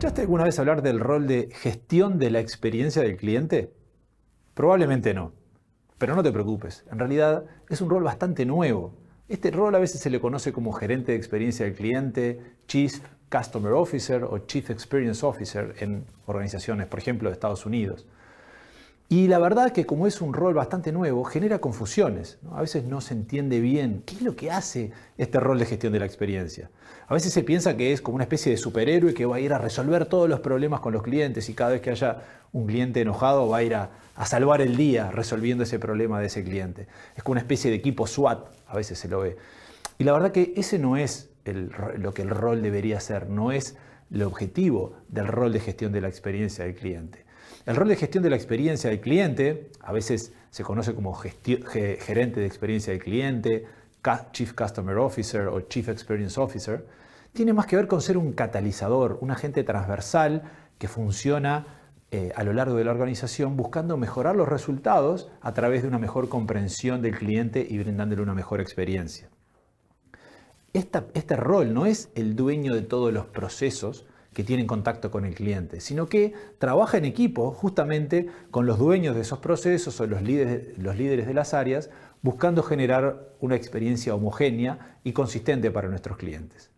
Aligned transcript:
¿Escuchaste 0.00 0.22
alguna 0.22 0.44
vez 0.44 0.58
hablar 0.58 0.80
del 0.80 0.98
rol 0.98 1.26
de 1.26 1.50
gestión 1.52 2.18
de 2.18 2.30
la 2.30 2.40
experiencia 2.40 3.02
del 3.02 3.18
cliente? 3.18 3.70
Probablemente 4.54 5.12
no, 5.12 5.34
pero 5.98 6.16
no 6.16 6.22
te 6.22 6.32
preocupes, 6.32 6.86
en 6.90 6.98
realidad 6.98 7.44
es 7.68 7.82
un 7.82 7.90
rol 7.90 8.02
bastante 8.02 8.46
nuevo. 8.46 8.94
Este 9.28 9.50
rol 9.50 9.74
a 9.74 9.78
veces 9.78 10.00
se 10.00 10.08
le 10.08 10.18
conoce 10.18 10.54
como 10.54 10.72
gerente 10.72 11.12
de 11.12 11.18
experiencia 11.18 11.66
del 11.66 11.74
cliente, 11.74 12.40
Chief 12.66 12.98
Customer 13.30 13.72
Officer 13.72 14.24
o 14.24 14.38
Chief 14.46 14.70
Experience 14.70 15.26
Officer 15.26 15.74
en 15.80 16.06
organizaciones, 16.24 16.86
por 16.86 16.98
ejemplo, 16.98 17.28
de 17.28 17.34
Estados 17.34 17.66
Unidos. 17.66 18.06
Y 19.12 19.26
la 19.26 19.40
verdad 19.40 19.72
que 19.72 19.86
como 19.86 20.06
es 20.06 20.20
un 20.20 20.32
rol 20.32 20.54
bastante 20.54 20.92
nuevo, 20.92 21.24
genera 21.24 21.58
confusiones. 21.58 22.38
A 22.52 22.60
veces 22.60 22.84
no 22.84 23.00
se 23.00 23.12
entiende 23.12 23.58
bien 23.58 24.04
qué 24.06 24.14
es 24.14 24.22
lo 24.22 24.36
que 24.36 24.52
hace 24.52 24.92
este 25.18 25.40
rol 25.40 25.58
de 25.58 25.66
gestión 25.66 25.92
de 25.92 25.98
la 25.98 26.06
experiencia. 26.06 26.70
A 27.08 27.14
veces 27.14 27.32
se 27.32 27.42
piensa 27.42 27.76
que 27.76 27.92
es 27.92 28.00
como 28.00 28.14
una 28.14 28.22
especie 28.22 28.52
de 28.52 28.56
superhéroe 28.56 29.12
que 29.12 29.26
va 29.26 29.34
a 29.34 29.40
ir 29.40 29.52
a 29.52 29.58
resolver 29.58 30.06
todos 30.06 30.28
los 30.28 30.38
problemas 30.38 30.78
con 30.78 30.92
los 30.92 31.02
clientes 31.02 31.48
y 31.48 31.54
cada 31.54 31.72
vez 31.72 31.80
que 31.80 31.90
haya 31.90 32.22
un 32.52 32.68
cliente 32.68 33.00
enojado 33.00 33.48
va 33.48 33.56
a 33.56 33.62
ir 33.64 33.74
a, 33.74 33.90
salvar 34.24 34.60
el 34.60 34.76
día 34.76 35.10
resolviendo 35.10 35.64
ese 35.64 35.80
problema 35.80 36.20
de 36.20 36.26
ese 36.26 36.44
cliente. 36.44 36.86
Es 37.16 37.24
como 37.24 37.32
una 37.32 37.40
especie 37.40 37.68
de 37.68 37.78
equipo 37.78 38.06
SWAT, 38.06 38.46
a 38.68 38.76
veces 38.76 38.96
se 38.96 39.08
lo 39.08 39.18
ve. 39.18 39.36
Y 39.98 40.04
la 40.04 40.12
verdad 40.12 40.30
que 40.30 40.52
ese 40.56 40.78
no 40.78 40.96
es 40.96 41.30
lo 41.44 42.14
que 42.14 42.22
el 42.22 42.30
rol 42.30 42.62
debería 42.62 43.00
ser, 43.00 43.28
no 43.28 43.50
es 43.50 43.74
el 44.12 44.22
objetivo 44.22 44.92
del 45.08 45.26
rol 45.26 45.52
de 45.52 45.58
gestión 45.58 45.90
de 45.90 46.00
la 46.00 46.06
experiencia 46.06 46.64
del 46.64 46.76
cliente. 46.76 47.28
El 47.66 47.76
rol 47.76 47.88
de 47.88 47.96
gestión 47.96 48.22
de 48.22 48.30
la 48.30 48.36
experiencia 48.36 48.90
del 48.90 49.00
cliente, 49.00 49.70
a 49.80 49.92
veces 49.92 50.32
se 50.50 50.62
conoce 50.62 50.94
como 50.94 51.14
gerente 51.14 52.40
de 52.40 52.46
experiencia 52.46 52.92
del 52.92 53.02
cliente, 53.02 53.66
Chief 54.32 54.52
Customer 54.54 54.96
Officer 54.96 55.48
o 55.48 55.60
Chief 55.62 55.88
Experience 55.88 56.40
Officer, 56.40 56.86
tiene 57.32 57.52
más 57.52 57.66
que 57.66 57.76
ver 57.76 57.86
con 57.86 58.00
ser 58.00 58.16
un 58.16 58.32
catalizador, 58.32 59.18
un 59.20 59.30
agente 59.30 59.62
transversal 59.62 60.42
que 60.78 60.88
funciona 60.88 61.66
eh, 62.12 62.32
a 62.34 62.42
lo 62.42 62.52
largo 62.52 62.74
de 62.74 62.84
la 62.84 62.90
organización 62.90 63.56
buscando 63.56 63.96
mejorar 63.96 64.34
los 64.34 64.48
resultados 64.48 65.30
a 65.40 65.54
través 65.54 65.82
de 65.82 65.88
una 65.88 65.98
mejor 65.98 66.28
comprensión 66.28 67.02
del 67.02 67.16
cliente 67.16 67.64
y 67.68 67.78
brindándole 67.78 68.22
una 68.22 68.34
mejor 68.34 68.60
experiencia. 68.60 69.28
este 70.72 71.36
rol 71.36 71.72
no 71.72 71.86
es 71.86 72.10
el 72.16 72.34
dueño 72.34 72.74
de 72.74 72.82
todos 72.82 73.12
los 73.12 73.26
procesos, 73.26 74.06
que 74.32 74.44
tienen 74.44 74.66
contacto 74.66 75.10
con 75.10 75.24
el 75.24 75.34
cliente, 75.34 75.80
sino 75.80 76.06
que 76.06 76.32
trabaja 76.58 76.98
en 76.98 77.04
equipo 77.04 77.50
justamente 77.50 78.28
con 78.50 78.66
los 78.66 78.78
dueños 78.78 79.14
de 79.16 79.22
esos 79.22 79.40
procesos 79.40 80.00
o 80.00 80.06
los 80.06 80.22
líderes, 80.22 80.78
los 80.78 80.96
líderes 80.96 81.26
de 81.26 81.34
las 81.34 81.52
áreas, 81.52 81.90
buscando 82.22 82.62
generar 82.62 83.30
una 83.40 83.56
experiencia 83.56 84.14
homogénea 84.14 84.98
y 85.02 85.12
consistente 85.12 85.70
para 85.70 85.88
nuestros 85.88 86.16
clientes. 86.16 86.70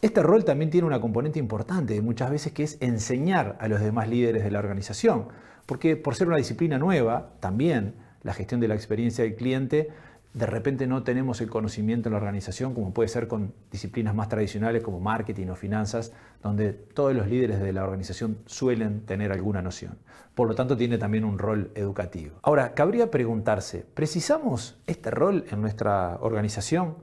Este 0.00 0.22
rol 0.22 0.44
también 0.44 0.70
tiene 0.70 0.86
una 0.86 1.00
componente 1.00 1.38
importante 1.38 2.00
muchas 2.00 2.30
veces 2.30 2.52
que 2.52 2.64
es 2.64 2.78
enseñar 2.80 3.56
a 3.60 3.68
los 3.68 3.80
demás 3.80 4.08
líderes 4.08 4.42
de 4.42 4.50
la 4.50 4.58
organización, 4.58 5.28
porque 5.66 5.96
por 5.96 6.16
ser 6.16 6.26
una 6.26 6.38
disciplina 6.38 6.78
nueva, 6.78 7.34
también 7.38 7.94
la 8.22 8.34
gestión 8.34 8.60
de 8.60 8.68
la 8.68 8.74
experiencia 8.74 9.22
del 9.22 9.36
cliente 9.36 9.90
de 10.34 10.46
repente 10.46 10.86
no 10.86 11.02
tenemos 11.02 11.42
el 11.42 11.50
conocimiento 11.50 12.08
en 12.08 12.14
la 12.14 12.16
organización, 12.16 12.72
como 12.74 12.94
puede 12.94 13.08
ser 13.08 13.28
con 13.28 13.52
disciplinas 13.70 14.14
más 14.14 14.28
tradicionales 14.28 14.82
como 14.82 14.98
marketing 14.98 15.48
o 15.48 15.56
finanzas, 15.56 16.12
donde 16.42 16.72
todos 16.72 17.14
los 17.14 17.26
líderes 17.26 17.60
de 17.60 17.72
la 17.72 17.84
organización 17.84 18.38
suelen 18.46 19.04
tener 19.04 19.30
alguna 19.30 19.60
noción. 19.60 19.98
Por 20.34 20.48
lo 20.48 20.54
tanto, 20.54 20.74
tiene 20.76 20.96
también 20.96 21.24
un 21.24 21.38
rol 21.38 21.70
educativo. 21.74 22.36
Ahora, 22.42 22.72
cabría 22.72 23.10
preguntarse, 23.10 23.84
¿precisamos 23.92 24.80
este 24.86 25.10
rol 25.10 25.44
en 25.50 25.60
nuestra 25.60 26.16
organización? 26.22 26.94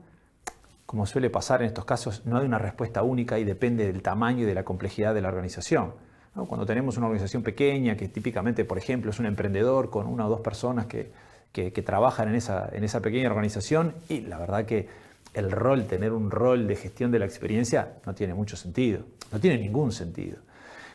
Como 0.84 1.06
suele 1.06 1.30
pasar 1.30 1.62
en 1.62 1.68
estos 1.68 1.84
casos, 1.84 2.26
no 2.26 2.36
hay 2.36 2.44
una 2.44 2.58
respuesta 2.58 3.04
única 3.04 3.38
y 3.38 3.44
depende 3.44 3.86
del 3.86 4.02
tamaño 4.02 4.42
y 4.42 4.46
de 4.46 4.54
la 4.54 4.64
complejidad 4.64 5.14
de 5.14 5.20
la 5.20 5.28
organización. 5.28 5.92
Cuando 6.34 6.66
tenemos 6.66 6.96
una 6.96 7.06
organización 7.06 7.44
pequeña, 7.44 7.96
que 7.96 8.08
típicamente, 8.08 8.64
por 8.64 8.78
ejemplo, 8.78 9.12
es 9.12 9.20
un 9.20 9.26
emprendedor 9.26 9.90
con 9.90 10.08
una 10.08 10.26
o 10.26 10.28
dos 10.28 10.40
personas 10.40 10.86
que 10.86 11.12
que, 11.52 11.70
trabajan 11.82 12.28
en 12.28 12.36
esa, 12.36 12.68
en 12.72 12.84
esa 12.84 13.00
pequeña 13.00 13.28
organización 13.28 13.94
y 14.08 14.20
la 14.20 14.38
verdad 14.38 14.64
que 14.64 14.88
el 15.34 15.50
rol, 15.50 15.86
tener 15.86 16.12
un 16.12 16.30
rol 16.30 16.66
de 16.66 16.76
gestión 16.76 17.10
de 17.10 17.18
la 17.18 17.24
experiencia 17.24 17.94
no 18.06 18.14
tiene 18.14 18.34
mucho 18.34 18.56
sentido, 18.56 19.04
no 19.32 19.40
tiene 19.40 19.58
ningún 19.58 19.92
sentido. 19.92 20.38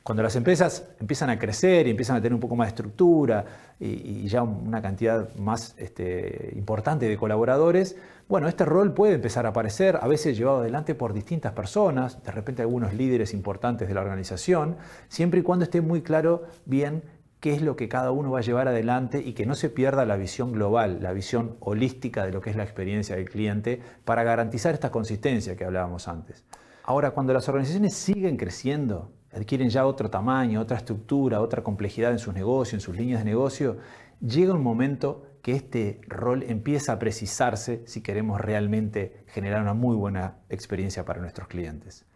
Cuando 0.04 0.22
las 0.22 0.36
empresas 0.36 0.88
empiezan 1.00 1.32
a 1.32 1.40
crecer 1.40 1.88
y 1.88 1.90
empiezan 1.90 2.18
a 2.18 2.20
tener 2.20 2.36
un 2.36 2.40
poco 2.40 2.56
más 2.56 2.68
de 2.68 2.70
estructura 2.70 3.44
y, 3.80 4.28
ya 4.28 4.44
una 4.44 4.80
cantidad 4.80 5.34
más 5.38 5.74
este, 5.78 6.54
importante 6.56 7.10
de 7.10 7.18
colaboradores, 7.18 7.96
bueno, 8.28 8.48
este 8.48 8.66
rol 8.66 8.94
puede 8.94 9.16
empezar 9.16 9.48
a 9.48 9.50
aparecer, 9.50 9.98
a 10.00 10.08
veces 10.08 10.38
llevado 10.38 10.60
adelante 10.60 10.94
por 10.94 11.14
distintas 11.14 11.54
personas, 11.54 12.24
de 12.24 12.32
repente 12.32 12.62
algunos 12.62 12.94
líderes 12.94 13.34
importantes 13.34 13.88
de 13.88 13.96
la 13.96 14.02
organización, 14.02 14.78
siempre 15.10 15.40
y 15.40 15.44
cuando 15.44 15.66
esté 15.66 15.82
muy 15.82 16.04
claro 16.04 16.44
bien 16.66 17.02
qué 17.46 17.54
es 17.54 17.62
lo 17.62 17.76
que 17.76 17.88
cada 17.88 18.10
uno 18.10 18.32
va 18.32 18.40
a 18.40 18.42
llevar 18.42 18.68
adelante 18.68 19.22
y 19.24 19.34
que 19.34 19.46
no 19.46 19.54
se 19.54 19.70
pierda 19.70 20.04
la 20.04 20.16
visión 20.16 20.52
global, 20.52 20.98
la 21.04 21.14
visión 21.14 21.58
holística 21.60 22.26
de 22.26 22.32
lo 22.32 22.42
que 22.42 22.50
es 22.50 22.56
la 22.56 22.64
experiencia 22.64 23.18
del 23.18 23.30
cliente 23.30 23.80
para 24.04 24.24
garantizar 24.24 24.74
esta 24.74 24.90
consistencia 24.90 25.56
que 25.56 25.64
hablábamos 25.64 26.08
antes. 26.08 26.44
Ahora, 26.86 27.12
cuando 27.12 27.34
las 27.34 27.48
organizaciones 27.48 27.94
siguen 27.94 28.38
creciendo, 28.38 29.12
adquieren 29.32 29.70
ya 29.70 29.86
otro 29.86 30.10
tamaño, 30.10 30.60
otra 30.60 30.78
estructura, 30.78 31.40
otra 31.40 31.62
complejidad 31.62 32.14
en 32.14 32.18
sus 32.18 32.34
negocios, 32.34 32.74
en 32.74 32.80
sus 32.80 32.98
líneas 32.98 33.20
de 33.20 33.26
negocio, 33.26 33.78
llega 34.20 34.52
un 34.52 34.64
momento 34.64 35.28
que 35.44 35.52
este 35.52 36.02
rol 36.08 36.42
empieza 36.48 36.94
a 36.94 36.98
precisarse 36.98 37.84
si 37.86 38.02
queremos 38.02 38.42
realmente 38.42 39.24
generar 39.28 39.62
una 39.62 39.76
muy 39.76 39.96
buena 39.96 40.38
experiencia 40.50 41.06
para 41.06 41.22
nuestros 41.22 41.48
clientes. 41.48 42.08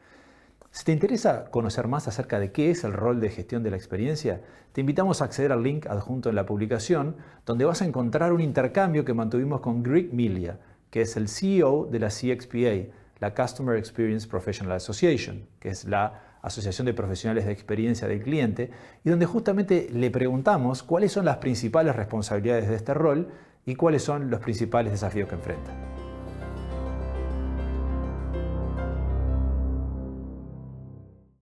Si 0.72 0.86
te 0.86 0.92
interesa 0.92 1.46
conocer 1.46 1.88
más 1.88 2.08
acerca 2.08 2.40
de 2.40 2.52
qué 2.52 2.70
es 2.70 2.84
el 2.84 2.94
rol 2.94 3.20
de 3.20 3.30
gestión 3.30 3.64
de 3.64 3.72
la 3.72 3.76
experiencia, 3.76 4.42
te 4.72 4.82
invitamos 4.82 5.22
a 5.22 5.26
acceder 5.26 5.52
al 5.52 5.64
link 5.64 5.88
adjunto 5.88 6.30
en 6.30 6.36
la 6.36 6.46
publicación, 6.46 7.16
donde 7.46 7.66
vas 7.66 7.82
a 7.82 7.86
encontrar 7.86 8.34
un 8.34 8.42
intercambio 8.42 9.04
que 9.04 9.16
mantuvimos 9.16 9.62
con 9.62 9.82
Greg 9.82 10.14
Milia, 10.14 10.60
que 10.92 11.02
es 11.02 11.18
el 11.18 11.28
CEO 11.28 11.88
de 11.92 12.00
la 12.00 12.10
CXPA, 12.10 12.94
la 13.20 13.34
Customer 13.34 13.78
Experience 13.78 14.28
Professional 14.28 14.74
Association, 14.74 15.48
que 15.60 15.70
es 15.70 15.86
la 15.86 16.38
Asociación 16.44 16.86
de 16.86 16.94
Profesionales 16.94 17.46
de 17.46 17.52
Experiencia 17.52 18.08
del 18.08 18.22
Cliente, 18.22 18.70
y 19.04 19.10
donde 19.10 19.26
justamente 19.26 19.90
le 19.92 20.12
preguntamos 20.12 20.84
cuáles 20.84 21.12
son 21.12 21.26
las 21.26 21.38
principales 21.38 21.96
responsabilidades 21.96 22.70
de 22.70 22.76
este 22.76 22.94
rol 22.94 23.28
y 23.66 23.76
cuáles 23.76 24.04
son 24.04 24.30
los 24.30 24.40
principales 24.40 24.94
desafíos 24.94 25.28
que 25.28 25.36
enfrenta. 25.36 25.89